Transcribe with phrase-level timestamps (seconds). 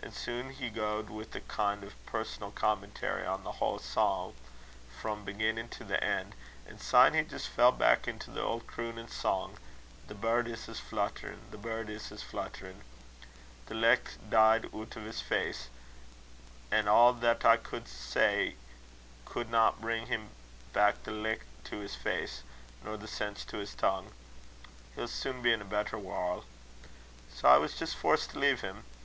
[0.00, 3.78] And so on he gaed, wi' a kin' o' a personal commentary on the haill
[3.78, 4.34] psalm
[4.90, 6.34] frae beginnin' to en',
[6.66, 9.56] and syne he jist fell back into the auld croonin' sang,
[10.08, 12.82] 'The birdies is flutterin'; the birdies is flutterin'.'
[13.66, 15.68] The licht deed oot o' his face,
[16.72, 18.56] an' a' that I could say
[19.24, 20.30] could na' bring
[20.72, 22.42] back the licht to his face,
[22.82, 24.10] nor the sense to his tongue.
[24.96, 26.44] He'll sune be in a better warl'.
[27.32, 28.82] Sae I was jist forced to leave him.